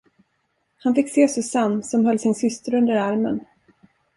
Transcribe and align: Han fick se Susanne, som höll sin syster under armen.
Han 0.77 0.95
fick 0.95 1.09
se 1.11 1.27
Susanne, 1.27 1.83
som 1.83 2.05
höll 2.05 2.19
sin 2.19 2.35
syster 2.35 2.73
under 2.73 2.95
armen. 2.95 3.39